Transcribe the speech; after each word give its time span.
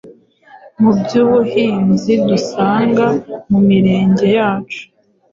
mu 0.81 0.91
by’ubuhinzi 0.99 2.13
dusanga 2.27 3.05
mu 3.49 3.59
mirenge 3.67 4.25
yacu. 4.37 4.81